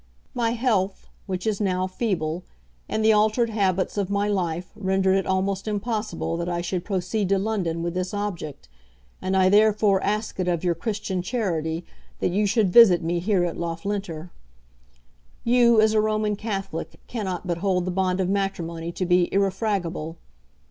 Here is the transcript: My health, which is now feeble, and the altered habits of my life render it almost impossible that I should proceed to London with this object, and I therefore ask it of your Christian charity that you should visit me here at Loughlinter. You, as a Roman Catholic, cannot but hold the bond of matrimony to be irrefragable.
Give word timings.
My 0.33 0.53
health, 0.53 1.05
which 1.27 1.45
is 1.45 1.61
now 1.61 1.85
feeble, 1.85 2.41
and 2.89 3.05
the 3.05 3.13
altered 3.13 3.51
habits 3.51 3.97
of 3.99 4.09
my 4.09 4.27
life 4.27 4.71
render 4.75 5.13
it 5.13 5.27
almost 5.27 5.67
impossible 5.67 6.37
that 6.37 6.49
I 6.49 6.59
should 6.59 6.83
proceed 6.83 7.29
to 7.29 7.37
London 7.37 7.83
with 7.83 7.93
this 7.93 8.11
object, 8.11 8.67
and 9.21 9.37
I 9.37 9.47
therefore 9.47 10.01
ask 10.03 10.39
it 10.39 10.47
of 10.47 10.63
your 10.63 10.73
Christian 10.73 11.21
charity 11.21 11.85
that 12.19 12.31
you 12.31 12.47
should 12.47 12.73
visit 12.73 13.03
me 13.03 13.19
here 13.19 13.45
at 13.45 13.57
Loughlinter. 13.57 14.31
You, 15.43 15.79
as 15.79 15.93
a 15.93 16.01
Roman 16.01 16.35
Catholic, 16.35 16.99
cannot 17.05 17.45
but 17.45 17.59
hold 17.59 17.85
the 17.85 17.91
bond 17.91 18.19
of 18.19 18.27
matrimony 18.27 18.91
to 18.93 19.05
be 19.05 19.31
irrefragable. 19.31 20.17